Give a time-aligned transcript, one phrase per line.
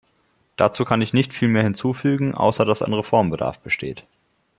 [0.55, 4.03] Dazu kann ich nicht mehr viel hinzufügen, außer dass ein Reformbedarf besteht.